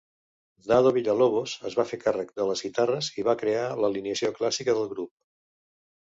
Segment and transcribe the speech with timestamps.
[0.69, 4.89] Dado Villa-Lobos es va fer càrrec de les guitarres i va crear l'alineació clàssica del
[4.95, 5.13] grup.